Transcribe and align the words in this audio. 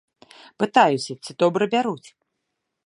Пытаюся, 0.63 1.17
ці 1.23 1.31
добра 1.45 1.63
бяруць? 1.77 2.07